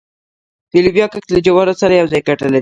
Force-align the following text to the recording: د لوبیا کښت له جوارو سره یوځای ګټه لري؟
د 0.71 0.73
لوبیا 0.85 1.05
کښت 1.13 1.29
له 1.33 1.39
جوارو 1.45 1.73
سره 1.81 1.93
یوځای 1.99 2.21
ګټه 2.27 2.45
لري؟ 2.53 2.59